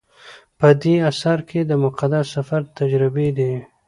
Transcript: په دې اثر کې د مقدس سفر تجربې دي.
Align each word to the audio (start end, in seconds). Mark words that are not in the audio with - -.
په 0.59 0.67
دې 0.81 0.95
اثر 1.09 1.37
کې 1.49 1.59
د 1.65 1.71
مقدس 1.83 2.25
سفر 2.35 2.61
تجربې 2.77 3.27
دي. 3.37 3.53